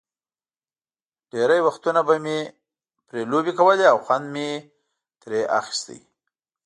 ډېری 1.31 1.59
وختونه 1.67 2.01
به 2.07 2.15
مې 2.23 2.39
پرې 3.07 3.21
لوبې 3.31 3.53
کولې 3.59 3.85
او 3.91 3.97
خوند 4.05 4.25
مې 4.33 4.49
ترې 5.21 5.41
اخیست. 5.59 5.87